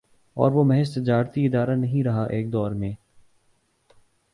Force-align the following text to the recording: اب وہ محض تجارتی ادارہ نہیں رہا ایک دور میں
اب 0.37 0.55
وہ 0.55 0.63
محض 0.63 0.93
تجارتی 0.93 1.45
ادارہ 1.45 1.75
نہیں 1.75 2.03
رہا 2.03 2.23
ایک 2.29 2.51
دور 2.53 2.71
میں 2.71 2.91